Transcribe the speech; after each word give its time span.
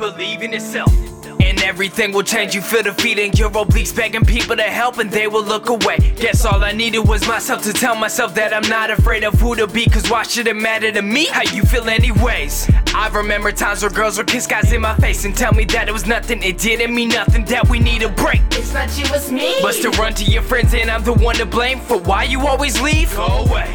Believe 0.00 0.42
in 0.42 0.52
yourself. 0.52 0.90
And 1.42 1.62
everything 1.62 2.12
will 2.12 2.22
change. 2.22 2.54
You 2.54 2.62
feel 2.62 2.82
defeated, 2.82 3.38
your 3.38 3.50
obliques 3.50 3.94
begging 3.94 4.24
people 4.24 4.56
to 4.56 4.62
help, 4.62 4.96
and 4.98 5.10
they 5.10 5.26
will 5.26 5.42
look 5.44 5.68
away. 5.68 5.98
Guess 6.16 6.44
all 6.46 6.64
I 6.64 6.72
needed 6.72 7.00
was 7.00 7.26
myself 7.28 7.62
to 7.64 7.72
tell 7.74 7.94
myself 7.94 8.34
that 8.36 8.54
I'm 8.54 8.66
not 8.70 8.90
afraid 8.90 9.24
of 9.24 9.34
who 9.34 9.54
to 9.56 9.66
be. 9.66 9.84
Cause 9.86 10.10
why 10.10 10.22
should 10.22 10.46
it 10.46 10.56
matter 10.56 10.90
to 10.92 11.02
me 11.02 11.26
how 11.26 11.42
you 11.54 11.62
feel, 11.64 11.88
anyways? 11.88 12.70
I 12.94 13.08
remember 13.08 13.52
times 13.52 13.82
where 13.82 13.90
girls 13.90 14.16
would 14.16 14.26
kiss 14.26 14.46
guys 14.46 14.72
in 14.72 14.80
my 14.80 14.94
face 14.96 15.24
and 15.26 15.36
tell 15.36 15.52
me 15.52 15.64
that 15.66 15.88
it 15.88 15.92
was 15.92 16.06
nothing. 16.06 16.42
It 16.42 16.56
didn't 16.58 16.94
mean 16.94 17.10
nothing, 17.10 17.44
that 17.46 17.68
we 17.68 17.78
need 17.78 18.02
a 18.02 18.08
break. 18.08 18.40
It's 18.52 18.72
not 18.72 18.96
you, 18.98 19.04
it's 19.14 19.30
me. 19.30 19.54
But 19.60 19.74
still 19.74 19.92
run 19.92 20.14
to 20.14 20.24
your 20.24 20.42
friends, 20.42 20.72
and 20.72 20.90
I'm 20.90 21.04
the 21.04 21.12
one 21.14 21.34
to 21.36 21.46
blame 21.46 21.78
for 21.80 21.98
why 21.98 22.24
you 22.24 22.46
always 22.46 22.80
leave. 22.80 23.14
Go 23.14 23.26
away. 23.26 23.68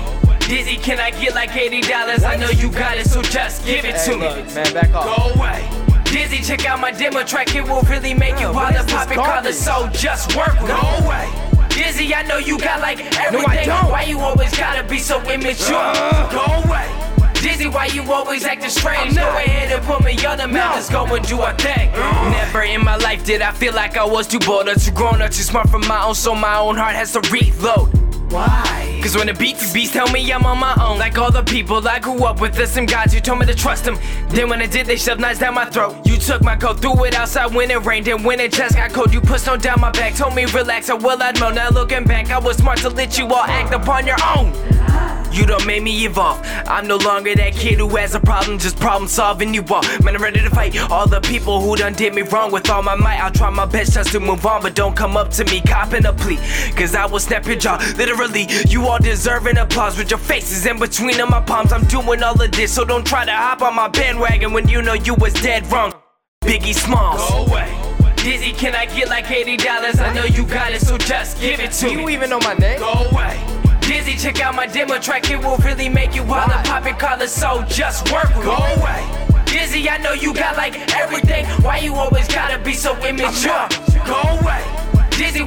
Dizzy, 0.47 0.77
can 0.77 0.99
I 0.99 1.09
get 1.11 1.33
like 1.33 1.49
$80? 1.51 2.23
I 2.23 2.35
know 2.35 2.49
you 2.49 2.71
got 2.71 2.97
it, 2.97 3.07
so 3.07 3.21
just 3.23 3.65
give 3.65 3.83
it 3.83 3.93
to 4.05 4.17
Hey, 4.17 4.43
me. 4.43 4.53
man, 4.53 4.73
back 4.73 4.93
off. 4.93 5.33
Go 5.35 5.39
away. 5.39 5.74
Dizzy, 6.15 6.41
check 6.41 6.65
out 6.65 6.79
my 6.79 6.91
demo 6.91 7.23
track, 7.23 7.53
it 7.57 7.63
will 7.67 7.81
really 7.81 8.13
make 8.13 8.39
you 8.39 8.49
wanna 8.49 8.85
pop 8.85 9.07
and 9.09 9.15
call 9.15 9.25
garbage? 9.25 9.53
soul, 9.53 9.89
just 9.89 10.33
work. 10.33 10.57
Go 10.59 10.79
away. 11.03 11.27
Dizzy, 11.67 12.15
I 12.15 12.21
know 12.21 12.37
you 12.37 12.57
got 12.57 12.79
like 12.79 13.01
everything. 13.19 13.65
don't. 13.65 13.91
Why 13.91 14.03
you 14.03 14.21
always 14.21 14.57
gotta 14.57 14.87
be 14.87 14.97
so 14.97 15.19
immature? 15.29 15.75
Uh, 15.75 16.31
go 16.31 16.69
away. 16.69 16.87
Dizzy, 17.33 17.67
why 17.67 17.87
you 17.87 18.01
always 18.13 18.45
acting 18.45 18.69
strange? 18.69 19.13
Go 19.13 19.27
ahead 19.27 19.73
and 19.73 19.85
put 19.85 20.05
me 20.05 20.13
on 20.25 20.37
the 20.37 20.47
map, 20.47 20.75
let's 20.75 20.89
go 20.89 21.03
and 21.03 21.27
do 21.27 21.41
our 21.41 21.53
thing. 21.57 21.91
Never 21.91 22.61
in 22.61 22.81
my 22.81 22.95
life 22.95 23.25
did 23.25 23.41
I 23.41 23.51
feel 23.51 23.73
like 23.73 23.97
I 23.97 24.05
was 24.05 24.25
too 24.25 24.39
bold 24.39 24.69
or 24.69 24.75
too 24.75 24.91
grown 24.91 25.21
or 25.21 25.27
too 25.27 25.43
smart 25.43 25.67
for 25.67 25.79
my 25.79 26.01
own 26.05 26.15
so 26.15 26.33
My 26.33 26.55
own 26.55 26.77
heart 26.77 26.95
has 26.95 27.11
to 27.11 27.19
reload. 27.29 27.89
Why? 28.31 28.94
Cause 29.05 29.15
when 29.15 29.27
the 29.27 29.35
beats 29.35 29.71
beats 29.71 29.91
tell 29.91 30.11
me 30.11 30.33
I'm 30.33 30.47
on 30.47 30.57
my 30.57 30.75
own. 30.81 30.97
Like 30.97 31.15
all 31.19 31.31
the 31.31 31.43
people 31.43 31.87
I 31.87 31.99
grew 31.99 32.23
up 32.23 32.41
with, 32.41 32.55
the 32.55 32.65
same 32.65 32.87
guys 32.87 33.13
you 33.13 33.21
told 33.21 33.37
me 33.37 33.45
to 33.45 33.53
trust 33.53 33.83
them 33.83 33.99
Then 34.29 34.49
when 34.49 34.63
I 34.63 34.65
did, 34.65 34.87
they 34.87 34.95
shoved 34.95 35.21
knives 35.21 35.37
down 35.37 35.53
my 35.53 35.65
throat. 35.65 35.95
You 36.07 36.17
took 36.17 36.41
my 36.41 36.55
coat, 36.55 36.79
threw 36.79 37.03
it 37.03 37.13
outside 37.13 37.53
when 37.53 37.69
it 37.69 37.85
rained 37.85 38.07
And 38.07 38.25
when 38.25 38.39
it 38.39 38.51
just 38.51 38.75
got 38.75 38.91
cold, 38.93 39.13
you 39.13 39.21
put 39.21 39.41
snow 39.41 39.57
down 39.57 39.79
my 39.79 39.91
back. 39.91 40.15
Told 40.15 40.33
me 40.33 40.45
relax, 40.45 40.89
I 40.89 40.95
will 40.95 41.21
I'd 41.21 41.39
moan 41.39 41.53
Now 41.53 41.69
looking 41.69 42.03
back, 42.03 42.31
I 42.31 42.39
was 42.39 42.57
smart 42.57 42.79
to 42.79 42.89
let 42.89 43.15
you 43.15 43.27
all 43.27 43.43
act 43.43 43.75
upon 43.75 44.07
your 44.07 44.17
own 44.35 45.24
you 45.35 45.45
done 45.45 45.65
made 45.67 45.83
me 45.83 46.05
evolve. 46.05 46.39
I'm 46.65 46.87
no 46.87 46.97
longer 46.97 47.35
that 47.35 47.53
kid 47.53 47.79
who 47.79 47.89
has 47.97 48.15
a 48.15 48.19
problem, 48.19 48.57
just 48.57 48.77
problem 48.77 49.07
solving 49.07 49.53
you 49.53 49.63
all. 49.69 49.81
Man, 50.03 50.15
I'm 50.15 50.21
ready 50.21 50.39
to 50.39 50.49
fight 50.49 50.77
all 50.89 51.07
the 51.07 51.19
people 51.19 51.61
who 51.61 51.75
done 51.75 51.93
did 51.93 52.13
me 52.13 52.21
wrong 52.21 52.51
with 52.51 52.69
all 52.69 52.81
my 52.81 52.95
might. 52.95 53.19
I'll 53.19 53.31
try 53.31 53.49
my 53.49 53.65
best 53.65 53.93
just 53.93 54.11
to 54.13 54.19
move 54.19 54.45
on, 54.45 54.61
but 54.61 54.75
don't 54.75 54.95
come 54.95 55.17
up 55.17 55.29
to 55.31 55.45
me 55.45 55.61
copping 55.61 56.05
a 56.05 56.13
plea. 56.13 56.37
Cause 56.75 56.95
I 56.95 57.05
will 57.05 57.19
snap 57.19 57.45
your 57.45 57.57
jaw. 57.57 57.77
Literally, 57.97 58.47
you 58.67 58.87
all 58.87 58.99
deserve 58.99 59.45
an 59.47 59.57
applause 59.57 59.97
with 59.97 60.09
your 60.09 60.19
faces 60.19 60.65
in 60.65 60.79
between 60.79 61.19
of 61.19 61.29
my 61.29 61.41
palms. 61.41 61.73
I'm 61.73 61.83
doing 61.85 62.23
all 62.23 62.41
of 62.41 62.51
this, 62.51 62.73
so 62.73 62.85
don't 62.85 63.05
try 63.05 63.25
to 63.25 63.31
hop 63.31 63.61
on 63.61 63.75
my 63.75 63.87
bandwagon 63.89 64.53
when 64.53 64.67
you 64.67 64.81
know 64.81 64.93
you 64.93 65.15
was 65.15 65.33
dead 65.33 65.69
wrong. 65.71 65.93
Biggie 66.41 66.73
Smalls. 66.73 67.29
Go 67.29 67.45
away. 67.45 67.85
Dizzy, 68.17 68.53
can 68.53 68.73
I 68.73 68.85
get 68.85 69.09
like 69.09 69.25
$80? 69.25 69.99
I 69.99 70.13
know 70.13 70.23
you 70.23 70.45
got 70.45 70.71
it, 70.71 70.81
so 70.81 70.97
just 70.97 71.39
give 71.39 71.59
it 71.59 71.71
to 71.73 71.85
me. 71.85 71.91
You 71.91 72.05
me. 72.07 72.13
even 72.13 72.29
know 72.29 72.39
my 72.39 72.53
name? 72.55 72.79
Go 72.79 72.91
away. 72.91 73.54
Dizzy, 73.87 74.15
check 74.17 74.41
out 74.41 74.55
my 74.55 74.65
demo 74.65 74.97
track. 74.97 75.29
It 75.29 75.37
will 75.37 75.57
really 75.57 75.89
make 75.89 76.15
you 76.15 76.23
wanna 76.23 76.59
pop 76.63 76.85
and 76.85 76.97
call 76.97 77.21
it 77.21 77.29
so. 77.29 77.63
Just 77.67 78.11
work. 78.11 78.35
with 78.35 78.45
Go 78.45 78.55
away. 78.55 79.01
Dizzy, 79.45 79.87
I 79.89 79.97
know 79.99 80.13
you 80.13 80.33
got 80.33 80.57
like 80.57 80.75
everything. 80.95 81.45
Why 81.63 81.77
you 81.77 81.93
always 81.93 82.27
gotta 82.27 82.57
be 82.57 82.73
so 82.73 82.95
immature? 83.05 83.67
Go 84.05 84.19
away. 84.41 84.54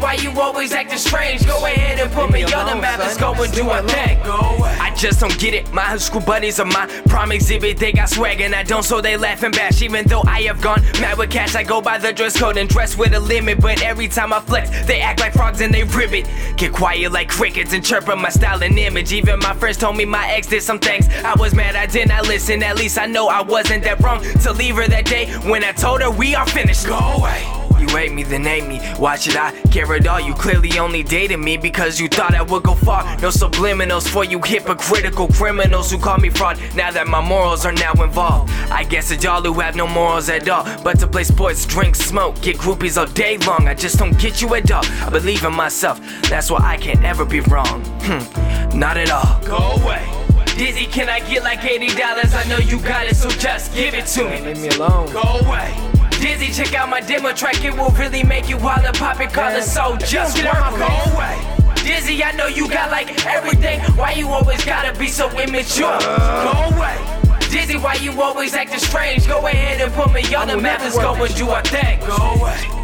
Why 0.09 0.15
you 0.15 0.31
always 0.41 0.73
acting 0.73 0.97
strange? 0.97 1.47
Go 1.47 1.67
ahead 1.67 2.01
and 2.01 2.11
put 2.11 2.33
me 2.33 2.43
on 2.45 2.65
the 2.65 2.81
map. 2.81 2.99
Let's 2.99 3.19
go 3.19 3.35
and 3.35 3.53
do 3.53 3.69
our 3.69 3.83
thing. 3.83 4.19
I 4.23 4.91
just 4.97 5.21
don't 5.21 5.39
get 5.39 5.53
it. 5.53 5.71
My 5.71 5.83
high 5.83 5.99
school 5.99 6.23
buddies 6.23 6.59
are 6.59 6.65
my 6.65 6.87
prime 7.09 7.31
exhibit. 7.31 7.77
They 7.77 7.93
got 7.93 8.09
swag 8.09 8.41
and 8.41 8.55
I 8.55 8.63
don't, 8.63 8.83
so 8.83 9.03
they 9.03 9.19
laugh 9.19 9.43
and 9.43 9.55
bash. 9.55 9.83
Even 9.83 10.09
though 10.09 10.23
I 10.27 10.41
have 10.45 10.63
gone 10.63 10.81
mad 10.99 11.19
with 11.19 11.31
cash, 11.31 11.55
I 11.55 11.63
go 11.63 11.83
by 11.83 11.99
the 11.99 12.11
dress 12.11 12.41
code 12.41 12.57
and 12.57 12.71
dress 12.71 12.97
with 12.97 13.13
a 13.13 13.21
limit. 13.21 13.61
But 13.61 13.83
every 13.83 14.09
time 14.09 14.33
I 14.33 14.41
flex, 14.41 14.71
they 14.87 15.03
act 15.03 15.21
like 15.21 15.35
frogs 15.35 15.61
and 15.61 15.75
they 15.75 15.85
ribbit. 15.85 16.27
Get 16.57 16.73
quiet 16.73 17.13
like 17.13 17.29
crickets 17.29 17.75
and 17.75 17.85
chirp 17.85 18.09
on 18.09 18.19
my 18.19 18.31
style 18.31 18.63
and 18.63 18.79
image. 18.79 19.13
Even 19.13 19.39
my 19.41 19.53
friends 19.53 19.77
told 19.77 19.99
me 19.99 20.07
my 20.07 20.27
ex 20.31 20.47
did 20.47 20.63
some 20.63 20.79
things. 20.79 21.07
I 21.23 21.35
was 21.39 21.55
mad 21.55 21.77
I 21.77 21.85
did 21.85 22.09
not 22.09 22.27
listen. 22.27 22.63
At 22.63 22.79
least 22.79 22.97
I 22.97 23.05
know 23.05 23.29
I 23.29 23.43
wasn't 23.43 23.85
that 23.85 24.01
wrong 24.01 24.23
to 24.23 24.53
leave 24.55 24.77
her 24.77 24.89
that 24.89 25.05
day 25.05 25.27
when 25.51 25.63
I 25.65 25.73
told 25.73 26.01
her 26.01 26.11
we 26.11 26.35
are 26.35 26.47
finished. 26.47 26.87
Go 26.87 26.97
away. 26.97 27.68
You 27.79 27.89
hate 27.89 28.13
me, 28.13 28.23
then 28.23 28.45
hate 28.45 28.67
me. 28.67 28.79
Why 28.97 29.17
should 29.17 29.37
I 29.37 29.53
care 29.71 29.93
at 29.95 30.07
all? 30.07 30.21
You 30.21 30.35
clearly 30.35 30.79
only 30.79 31.03
dated 31.03 31.39
me 31.39 31.57
because 31.57 32.01
you 32.01 32.09
thought 32.09 32.35
I 32.35 32.43
would 32.43 32.63
go 32.63 32.75
far. 32.75 33.05
No 33.19 33.29
subliminals 33.29 34.09
for 34.09 34.25
you 34.25 34.41
hypocritical 34.41 35.29
criminals 35.29 35.91
who 35.91 35.99
call 35.99 36.19
me 36.19 36.31
fraud. 36.31 36.59
Now 36.75 36.91
that 36.91 37.07
my 37.07 37.21
morals 37.21 37.65
are 37.65 37.73
now 37.73 37.93
involved, 38.03 38.51
I 38.71 38.85
guess 38.85 39.11
it's 39.11 39.25
y'all 39.25 39.43
who 39.43 39.61
have 39.61 39.77
no 39.77 39.87
morals 39.87 40.29
at 40.29 40.49
all. 40.49 40.65
But 40.83 40.99
to 41.01 41.07
play 41.07 41.25
sports, 41.25 41.65
drink, 41.67 41.97
smoke, 41.97 42.41
get 42.43 42.57
groupies 42.57 42.99
all 42.99 43.07
day 43.07 43.39
long. 43.39 43.69
I 43.69 43.75
just 43.75 43.99
don't 43.99 44.19
get 44.19 44.43
you 44.43 44.55
at 44.55 44.71
all. 44.71 44.85
I 44.85 45.11
believe 45.11 45.45
in 45.45 45.55
myself, 45.55 46.01
that's 46.29 46.51
why 46.51 46.61
I 46.61 46.77
can't 46.77 47.05
ever 47.05 47.25
be 47.25 47.41
wrong. 47.41 47.85
Hmm, 48.03 48.79
not 48.79 48.97
at 48.97 49.11
all. 49.11 49.41
Go 49.45 49.83
away. 49.83 50.05
Dizzy, 50.57 50.87
can 50.87 51.09
I 51.09 51.21
get 51.21 51.45
like 51.45 51.61
$80? 51.61 52.35
I 52.35 52.49
know 52.49 52.59
you 52.59 52.81
got 52.81 53.07
it, 53.07 53.15
so 53.15 53.29
just 53.31 53.73
give 53.75 53.95
it 53.95 54.07
to 54.07 54.25
me. 54.25 54.41
Leave 54.41 54.61
me 54.61 54.69
alone. 54.71 55.13
Go 55.13 55.21
away. 55.21 55.98
Dizzy, 56.21 56.53
check 56.53 56.75
out 56.75 56.89
my 56.89 57.01
demo 57.01 57.33
track. 57.33 57.65
It 57.65 57.77
will 57.77 57.91
really 57.91 58.25
make 58.25 58.49
you 58.49 58.59
wanna 58.59 58.93
pop 58.93 59.21
and 59.21 59.33
call 59.33 59.55
it 59.55 59.63
so. 59.63 59.97
Just 59.99 60.37
Get 60.37 60.47
work. 60.47 60.55
out 60.57 60.73
my 60.73 60.79
Go 60.79 61.13
away. 61.15 61.75
Dizzy, 61.85 62.23
I 62.25 62.33
know 62.33 62.47
you 62.47 62.69
got 62.69 62.91
like 62.91 63.25
everything. 63.27 63.81
Why 63.97 64.13
you 64.13 64.29
always 64.29 64.65
gotta 64.65 64.99
be 64.99 65.09
so 65.09 65.31
immature? 65.39 65.87
Uh. 66.01 66.71
Go 66.71 66.77
away. 66.77 66.97
Dizzy, 67.51 67.79
why 67.79 67.95
you 67.95 68.21
always 68.21 68.55
acting 68.55 68.79
strange? 68.79 69.27
Go 69.27 69.47
ahead 69.47 69.81
and 69.81 69.93
put 69.95 70.13
me 70.13 70.23
on 70.35 70.49
the 70.49 70.57
map. 70.57 70.81
Let's 70.81 70.99
go 70.99 71.15
and 71.15 71.35
do 71.35 71.49
our 71.51 71.63
thing. 71.63 72.01
Go 72.01 72.17
away. 72.17 72.78